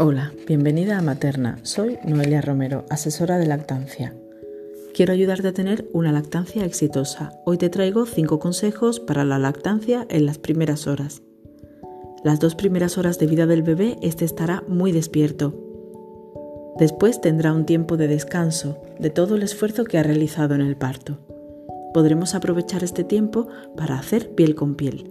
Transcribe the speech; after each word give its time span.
Hola, 0.00 0.32
bienvenida 0.46 0.96
a 0.96 1.02
Materna. 1.02 1.58
Soy 1.64 1.98
Noelia 2.04 2.40
Romero, 2.40 2.84
asesora 2.88 3.36
de 3.36 3.46
lactancia. 3.46 4.14
Quiero 4.94 5.12
ayudarte 5.12 5.48
a 5.48 5.52
tener 5.52 5.88
una 5.92 6.12
lactancia 6.12 6.64
exitosa. 6.64 7.32
Hoy 7.44 7.58
te 7.58 7.68
traigo 7.68 8.06
5 8.06 8.38
consejos 8.38 9.00
para 9.00 9.24
la 9.24 9.40
lactancia 9.40 10.06
en 10.08 10.24
las 10.24 10.38
primeras 10.38 10.86
horas. 10.86 11.22
Las 12.22 12.38
dos 12.38 12.54
primeras 12.54 12.96
horas 12.96 13.18
de 13.18 13.26
vida 13.26 13.46
del 13.46 13.64
bebé 13.64 13.98
este 14.00 14.24
estará 14.24 14.62
muy 14.68 14.92
despierto. 14.92 15.52
Después 16.78 17.20
tendrá 17.20 17.52
un 17.52 17.66
tiempo 17.66 17.96
de 17.96 18.06
descanso 18.06 18.80
de 19.00 19.10
todo 19.10 19.34
el 19.34 19.42
esfuerzo 19.42 19.82
que 19.82 19.98
ha 19.98 20.04
realizado 20.04 20.54
en 20.54 20.60
el 20.60 20.76
parto. 20.76 21.18
Podremos 21.92 22.36
aprovechar 22.36 22.84
este 22.84 23.02
tiempo 23.02 23.48
para 23.76 23.98
hacer 23.98 24.32
piel 24.36 24.54
con 24.54 24.76
piel, 24.76 25.10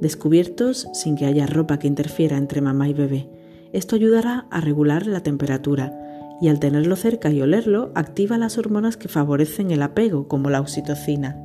descubiertos 0.00 0.86
sin 0.92 1.16
que 1.16 1.26
haya 1.26 1.48
ropa 1.48 1.80
que 1.80 1.88
interfiera 1.88 2.36
entre 2.36 2.60
mamá 2.60 2.88
y 2.88 2.94
bebé 2.94 3.41
esto 3.72 3.96
ayudará 3.96 4.46
a 4.50 4.60
regular 4.60 5.06
la 5.06 5.22
temperatura 5.22 5.98
y 6.40 6.48
al 6.48 6.58
tenerlo 6.58 6.96
cerca 6.96 7.30
y 7.30 7.40
olerlo 7.40 7.92
activa 7.94 8.36
las 8.36 8.58
hormonas 8.58 8.96
que 8.96 9.08
favorecen 9.08 9.70
el 9.70 9.82
apego, 9.82 10.28
como 10.28 10.50
la 10.50 10.60
oxitocina, 10.60 11.40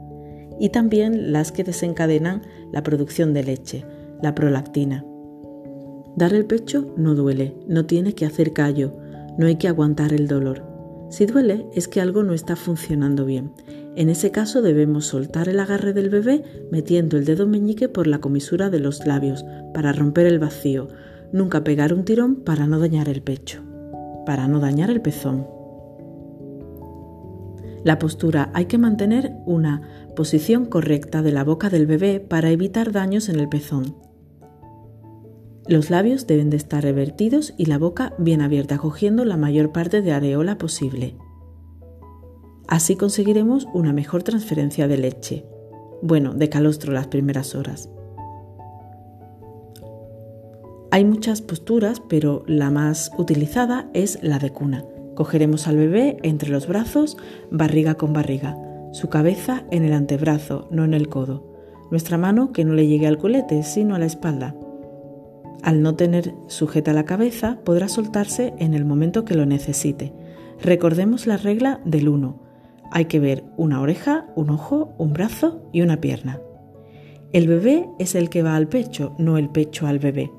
y 0.60 0.70
también 0.70 1.32
las 1.32 1.52
que 1.52 1.64
desencadenan 1.64 2.42
la 2.74 2.84
producción 2.84 3.34
de 3.34 3.44
leche, 3.44 3.86
la 4.22 4.34
prolactina. 4.34 5.06
Dar 6.16 6.34
el 6.34 6.46
pecho 6.46 6.94
no 6.98 7.14
duele, 7.14 7.56
no 7.68 7.86
tiene 7.86 8.14
que 8.14 8.26
hacer 8.26 8.54
callo, 8.54 8.98
no 9.38 9.46
hay 9.46 9.58
que 9.58 9.68
aguantar 9.68 10.14
el 10.14 10.28
dolor. 10.28 10.66
Si 11.10 11.28
duele 11.28 11.68
es 11.74 11.88
que 11.88 12.02
algo 12.02 12.24
no 12.24 12.34
está 12.34 12.56
funcionando 12.56 13.24
bien. 13.24 13.52
En 13.96 14.10
ese 14.10 14.32
caso 14.32 14.62
debemos 14.62 15.06
soltar 15.06 15.48
el 15.48 15.60
agarre 15.60 15.94
del 15.94 16.10
bebé 16.10 16.44
metiendo 16.72 17.18
el 17.18 17.26
dedo 17.26 17.48
meñique 17.48 17.88
por 17.88 18.08
la 18.08 18.20
comisura 18.20 18.70
de 18.70 18.80
los 18.80 19.06
labios 19.06 19.46
para 19.74 19.94
romper 19.94 20.26
el 20.26 20.40
vacío, 20.40 20.88
Nunca 21.32 21.64
pegar 21.64 21.94
un 21.94 22.06
tirón 22.06 22.38
para 22.38 22.68
no 22.68 22.80
dañar 22.80 23.10
el 23.10 23.22
pecho, 23.22 23.62
para 24.26 24.48
no 24.48 24.60
dañar 24.60 24.90
el 24.90 25.02
pezón. 25.02 25.48
La 27.84 28.00
postura 28.00 28.50
hay 28.54 28.66
que 28.66 28.78
mantener 28.78 29.34
una 29.46 29.82
posición 30.16 30.66
correcta 30.66 31.22
de 31.22 31.32
la 31.32 31.44
boca 31.44 31.70
del 31.70 31.86
bebé 31.86 32.20
para 32.20 32.50
evitar 32.50 32.92
daños 32.92 33.30
en 33.30 33.40
el 33.40 33.48
pezón. 33.50 33.96
Los 35.68 35.90
labios 35.90 36.28
deben 36.28 36.50
de 36.50 36.58
estar 36.58 36.84
revertidos 36.84 37.54
y 37.58 37.66
la 37.66 37.78
boca 37.78 38.14
bien 38.18 38.42
abierta, 38.42 38.78
cogiendo 38.78 39.26
la 39.26 39.36
mayor 39.36 39.74
parte 39.74 40.02
de 40.02 40.14
areola 40.14 40.58
posible. 40.58 41.18
Así 42.68 42.96
conseguiremos 42.96 43.68
una 43.74 43.94
mejor 43.94 44.24
transferencia 44.24 44.88
de 44.88 44.98
leche, 44.98 45.46
bueno, 46.02 46.34
de 46.34 46.50
calostro 46.50 46.94
las 46.94 47.08
primeras 47.08 47.56
horas. 47.56 47.90
Hay 50.90 51.04
muchas 51.04 51.42
posturas, 51.42 52.02
pero 52.08 52.44
la 52.48 52.72
más 52.72 53.12
utilizada 53.18 53.90
es 53.94 54.20
la 54.22 54.40
de 54.40 54.52
cuna. 54.52 54.86
Cogeremos 55.16 55.68
al 55.68 55.76
bebé 55.76 56.18
entre 56.24 56.50
los 56.50 56.66
brazos, 56.66 57.18
barriga 57.52 57.96
con 57.96 58.14
barriga, 58.14 58.58
su 58.94 59.10
cabeza 59.10 59.66
en 59.70 59.84
el 59.84 59.92
antebrazo, 59.92 60.70
no 60.72 60.86
en 60.86 60.94
el 60.94 61.10
codo, 61.10 61.44
nuestra 61.92 62.18
mano 62.18 62.54
que 62.54 62.64
no 62.64 62.74
le 62.74 62.88
llegue 62.88 63.06
al 63.06 63.18
culete, 63.18 63.64
sino 63.64 63.96
a 63.96 64.00
la 64.00 64.06
espalda. 64.06 64.56
Al 65.62 65.82
no 65.82 65.96
tener 65.96 66.34
sujeta 66.48 66.94
la 66.94 67.04
cabeza, 67.04 67.60
podrá 67.66 67.90
soltarse 67.90 68.54
en 68.58 68.74
el 68.74 68.86
momento 68.86 69.26
que 69.26 69.36
lo 69.36 69.46
necesite. 69.46 70.14
Recordemos 70.62 71.28
la 71.28 71.36
regla 71.36 71.82
del 71.84 72.08
1. 72.08 72.42
Hay 72.92 73.06
que 73.06 73.20
ver 73.20 73.44
una 73.58 73.82
oreja, 73.82 74.28
un 74.38 74.52
ojo, 74.52 74.94
un 74.98 75.12
brazo 75.12 75.68
y 75.74 75.82
una 75.82 76.00
pierna. 76.00 76.40
El 77.34 77.48
bebé 77.48 77.90
es 78.00 78.16
el 78.16 78.30
que 78.30 78.42
va 78.42 78.56
al 78.56 78.70
pecho, 78.70 79.16
no 79.18 79.38
el 79.38 79.50
pecho 79.50 79.86
al 79.86 80.00
bebé 80.00 80.32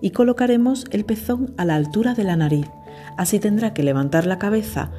y 0.00 0.10
colocaremos 0.10 0.86
el 0.90 1.04
pezón 1.04 1.54
a 1.56 1.64
la 1.64 1.76
altura 1.76 2.14
de 2.14 2.24
la 2.24 2.36
nariz. 2.36 2.66
Así 3.16 3.38
tendrá 3.38 3.74
que 3.74 3.82
levantar 3.82 4.26
la 4.26 4.38
cabeza 4.38 4.90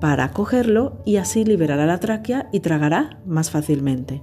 para 0.00 0.30
cogerlo 0.32 1.02
y 1.04 1.16
así 1.16 1.44
liberará 1.44 1.86
la 1.86 1.98
tráquea 2.00 2.48
y 2.52 2.60
tragará 2.60 3.20
más 3.24 3.50
fácilmente. 3.50 4.22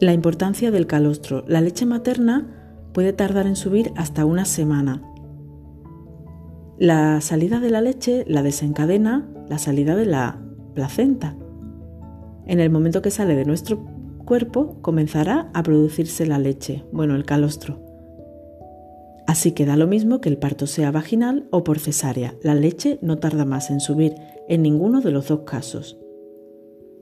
La 0.00 0.12
importancia 0.12 0.70
del 0.70 0.86
calostro. 0.86 1.44
La 1.46 1.62
leche 1.62 1.86
materna 1.86 2.46
puede 2.92 3.14
tardar 3.14 3.46
en 3.46 3.56
subir 3.56 3.92
hasta 3.96 4.26
una 4.26 4.44
semana. 4.44 5.02
La 6.78 7.22
salida 7.22 7.60
de 7.60 7.70
la 7.70 7.80
leche 7.80 8.24
la 8.28 8.42
desencadena 8.42 9.26
la 9.48 9.58
salida 9.58 9.96
de 9.96 10.06
la 10.06 10.38
placenta. 10.74 11.36
En 12.46 12.60
el 12.60 12.70
momento 12.70 13.02
que 13.02 13.10
sale 13.10 13.34
de 13.34 13.44
nuestro 13.44 13.84
cuerpo 14.26 14.76
comenzará 14.82 15.50
a 15.54 15.62
producirse 15.62 16.26
la 16.26 16.38
leche, 16.38 16.84
bueno, 16.92 17.16
el 17.16 17.24
calostro. 17.24 17.80
Así 19.26 19.52
que 19.52 19.64
da 19.64 19.76
lo 19.76 19.86
mismo 19.86 20.20
que 20.20 20.28
el 20.28 20.36
parto 20.36 20.66
sea 20.66 20.90
vaginal 20.90 21.48
o 21.50 21.64
por 21.64 21.78
cesárea, 21.78 22.34
la 22.42 22.54
leche 22.54 22.98
no 23.00 23.18
tarda 23.18 23.46
más 23.46 23.70
en 23.70 23.80
subir 23.80 24.14
en 24.48 24.62
ninguno 24.62 25.00
de 25.00 25.10
los 25.10 25.28
dos 25.28 25.40
casos. 25.40 25.98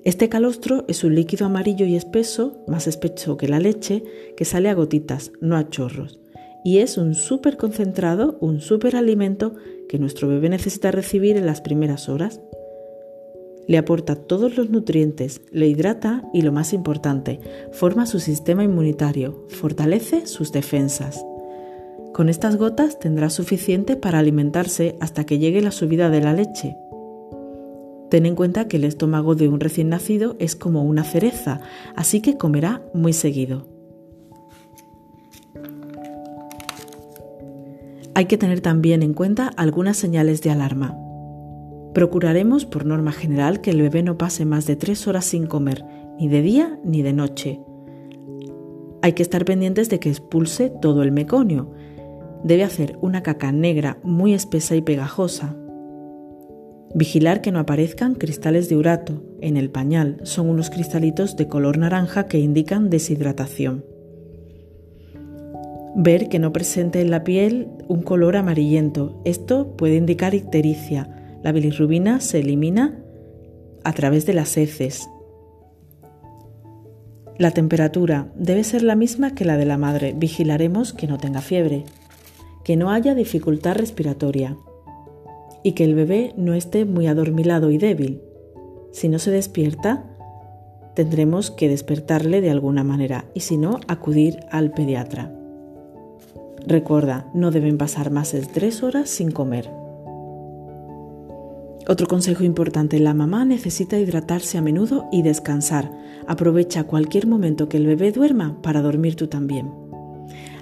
Este 0.04 0.28
calostro 0.28 0.84
es 0.86 1.02
un 1.02 1.14
líquido 1.14 1.46
amarillo 1.46 1.86
y 1.86 1.96
espeso, 1.96 2.62
más 2.68 2.86
espeso 2.86 3.36
que 3.36 3.48
la 3.48 3.58
leche, 3.58 4.04
que 4.36 4.44
sale 4.44 4.68
a 4.68 4.74
gotitas, 4.74 5.32
no 5.40 5.56
a 5.56 5.68
chorros, 5.68 6.20
y 6.62 6.78
es 6.78 6.98
un 6.98 7.14
súper 7.14 7.56
concentrado, 7.56 8.38
un 8.40 8.60
súper 8.60 8.96
alimento 8.96 9.54
que 9.88 9.98
nuestro 9.98 10.28
bebé 10.28 10.48
necesita 10.50 10.90
recibir 10.90 11.36
en 11.36 11.46
las 11.46 11.60
primeras 11.60 12.08
horas 12.08 12.40
le 13.66 13.78
aporta 13.78 14.16
todos 14.16 14.56
los 14.56 14.70
nutrientes, 14.70 15.40
le 15.50 15.68
hidrata 15.68 16.22
y 16.32 16.42
lo 16.42 16.52
más 16.52 16.72
importante, 16.72 17.40
forma 17.72 18.06
su 18.06 18.20
sistema 18.20 18.64
inmunitario, 18.64 19.46
fortalece 19.48 20.26
sus 20.26 20.52
defensas. 20.52 21.24
Con 22.12 22.28
estas 22.28 22.56
gotas 22.56 22.98
tendrá 22.98 23.30
suficiente 23.30 23.96
para 23.96 24.20
alimentarse 24.20 24.96
hasta 25.00 25.24
que 25.24 25.38
llegue 25.38 25.60
la 25.62 25.72
subida 25.72 26.10
de 26.10 26.20
la 26.20 26.32
leche. 26.32 26.76
Ten 28.10 28.26
en 28.26 28.36
cuenta 28.36 28.68
que 28.68 28.76
el 28.76 28.84
estómago 28.84 29.34
de 29.34 29.48
un 29.48 29.58
recién 29.58 29.88
nacido 29.88 30.36
es 30.38 30.54
como 30.54 30.84
una 30.84 31.02
cereza, 31.02 31.60
así 31.96 32.20
que 32.20 32.36
comerá 32.36 32.82
muy 32.92 33.12
seguido. 33.12 33.66
Hay 38.14 38.26
que 38.26 38.38
tener 38.38 38.60
también 38.60 39.02
en 39.02 39.12
cuenta 39.12 39.50
algunas 39.56 39.96
señales 39.96 40.40
de 40.40 40.50
alarma. 40.50 41.03
Procuraremos, 41.94 42.66
por 42.66 42.84
norma 42.84 43.12
general, 43.12 43.60
que 43.60 43.70
el 43.70 43.80
bebé 43.80 44.02
no 44.02 44.18
pase 44.18 44.44
más 44.44 44.66
de 44.66 44.74
tres 44.74 45.06
horas 45.06 45.26
sin 45.26 45.46
comer, 45.46 45.84
ni 46.18 46.26
de 46.26 46.42
día 46.42 46.80
ni 46.84 47.02
de 47.02 47.12
noche. 47.12 47.60
Hay 49.00 49.12
que 49.12 49.22
estar 49.22 49.44
pendientes 49.44 49.88
de 49.90 50.00
que 50.00 50.08
expulse 50.08 50.70
todo 50.70 51.04
el 51.04 51.12
meconio. 51.12 51.70
Debe 52.42 52.64
hacer 52.64 52.98
una 53.00 53.22
caca 53.22 53.52
negra 53.52 53.98
muy 54.02 54.34
espesa 54.34 54.74
y 54.74 54.80
pegajosa. 54.80 55.54
Vigilar 56.96 57.40
que 57.42 57.52
no 57.52 57.60
aparezcan 57.60 58.16
cristales 58.16 58.68
de 58.68 58.76
urato 58.76 59.22
en 59.40 59.56
el 59.56 59.70
pañal. 59.70 60.18
Son 60.24 60.48
unos 60.48 60.70
cristalitos 60.70 61.36
de 61.36 61.46
color 61.46 61.78
naranja 61.78 62.26
que 62.26 62.40
indican 62.40 62.90
deshidratación. 62.90 63.84
Ver 65.94 66.28
que 66.28 66.40
no 66.40 66.52
presente 66.52 67.00
en 67.00 67.12
la 67.12 67.22
piel 67.22 67.68
un 67.86 68.02
color 68.02 68.36
amarillento. 68.36 69.20
Esto 69.24 69.76
puede 69.76 69.94
indicar 69.94 70.34
ictericia 70.34 71.13
la 71.44 71.52
bilirrubina 71.52 72.20
se 72.20 72.40
elimina 72.40 73.04
a 73.84 73.92
través 73.92 74.24
de 74.24 74.32
las 74.32 74.56
heces. 74.56 75.06
La 77.36 77.50
temperatura 77.50 78.32
debe 78.34 78.64
ser 78.64 78.82
la 78.82 78.96
misma 78.96 79.34
que 79.34 79.44
la 79.44 79.58
de 79.58 79.66
la 79.66 79.76
madre. 79.76 80.14
Vigilaremos 80.16 80.94
que 80.94 81.06
no 81.06 81.18
tenga 81.18 81.42
fiebre, 81.42 81.84
que 82.64 82.76
no 82.76 82.90
haya 82.90 83.14
dificultad 83.14 83.74
respiratoria 83.76 84.56
y 85.62 85.72
que 85.72 85.84
el 85.84 85.94
bebé 85.94 86.32
no 86.38 86.54
esté 86.54 86.86
muy 86.86 87.08
adormilado 87.08 87.70
y 87.70 87.76
débil. 87.76 88.22
Si 88.92 89.10
no 89.10 89.18
se 89.18 89.30
despierta, 89.30 90.16
tendremos 90.94 91.50
que 91.50 91.68
despertarle 91.68 92.40
de 92.40 92.50
alguna 92.50 92.84
manera 92.84 93.26
y 93.34 93.40
si 93.40 93.58
no, 93.58 93.80
acudir 93.86 94.40
al 94.50 94.70
pediatra. 94.70 95.30
Recuerda, 96.66 97.30
no 97.34 97.50
deben 97.50 97.76
pasar 97.76 98.10
más 98.10 98.32
de 98.32 98.40
tres 98.40 98.82
horas 98.82 99.10
sin 99.10 99.30
comer. 99.30 99.83
Otro 101.86 102.06
consejo 102.06 102.44
importante, 102.44 102.98
la 102.98 103.12
mamá 103.12 103.44
necesita 103.44 103.98
hidratarse 103.98 104.56
a 104.56 104.62
menudo 104.62 105.06
y 105.12 105.22
descansar. 105.22 105.92
Aprovecha 106.26 106.84
cualquier 106.84 107.26
momento 107.26 107.68
que 107.68 107.76
el 107.76 107.86
bebé 107.86 108.10
duerma 108.10 108.60
para 108.62 108.80
dormir 108.80 109.16
tú 109.16 109.26
también. 109.26 109.70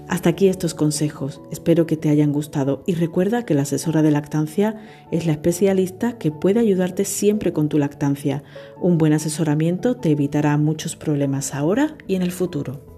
Hasta 0.08 0.30
aquí 0.30 0.48
estos 0.48 0.74
consejos, 0.74 1.40
espero 1.52 1.86
que 1.86 1.96
te 1.96 2.08
hayan 2.08 2.32
gustado 2.32 2.82
y 2.86 2.94
recuerda 2.94 3.44
que 3.44 3.54
la 3.54 3.62
asesora 3.62 4.02
de 4.02 4.10
lactancia 4.10 4.76
es 5.12 5.24
la 5.24 5.32
especialista 5.32 6.18
que 6.18 6.32
puede 6.32 6.58
ayudarte 6.58 7.04
siempre 7.04 7.52
con 7.52 7.68
tu 7.68 7.78
lactancia. 7.78 8.42
Un 8.80 8.98
buen 8.98 9.12
asesoramiento 9.12 9.96
te 9.96 10.10
evitará 10.10 10.56
muchos 10.58 10.96
problemas 10.96 11.54
ahora 11.54 11.96
y 12.08 12.16
en 12.16 12.22
el 12.22 12.32
futuro. 12.32 12.91